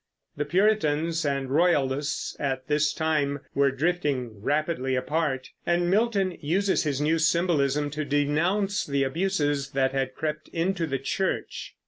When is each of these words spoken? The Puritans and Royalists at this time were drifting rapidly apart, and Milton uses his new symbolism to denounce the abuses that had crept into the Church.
The 0.35 0.45
Puritans 0.45 1.23
and 1.27 1.51
Royalists 1.51 2.35
at 2.39 2.65
this 2.67 2.91
time 2.91 3.41
were 3.53 3.69
drifting 3.69 4.41
rapidly 4.41 4.95
apart, 4.95 5.51
and 5.63 5.91
Milton 5.91 6.39
uses 6.41 6.85
his 6.85 6.99
new 6.99 7.19
symbolism 7.19 7.91
to 7.91 8.03
denounce 8.03 8.83
the 8.83 9.03
abuses 9.03 9.69
that 9.73 9.91
had 9.91 10.15
crept 10.15 10.47
into 10.47 10.87
the 10.87 10.97
Church. 10.97 11.75